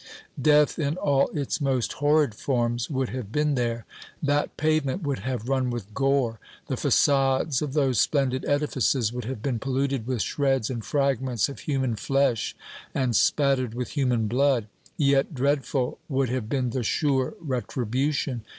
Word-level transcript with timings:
Death 0.41 0.79
in 0.79 0.97
all 0.97 1.27
its 1.27 1.61
most 1.61 1.93
horrid 2.01 2.33
forms 2.33 2.89
would 2.89 3.09
have 3.09 3.31
been 3.31 3.53
there. 3.53 3.85
That 4.23 4.57
pavement 4.57 5.03
would 5.03 5.19
have 5.19 5.47
run 5.47 5.69
with 5.69 5.93
gore! 5.93 6.39
The 6.65 6.73
façades 6.75 7.61
of 7.61 7.73
those 7.73 7.99
splendid 8.01 8.43
edifices 8.45 9.13
would 9.13 9.25
have 9.25 9.43
been 9.43 9.59
polluted 9.59 10.07
with 10.07 10.23
shreds 10.23 10.71
and 10.71 10.83
fragments 10.83 11.49
of 11.49 11.59
human 11.59 11.95
flesh, 11.95 12.55
and 12.95 13.15
spattered 13.15 13.75
with 13.75 13.89
human 13.89 14.25
blood. 14.27 14.65
Yet 14.97 15.35
dreadful 15.35 15.99
would 16.09 16.29
have 16.29 16.49
been 16.49 16.71
the 16.71 16.81
sure 16.81 17.35
retribution! 17.39 18.41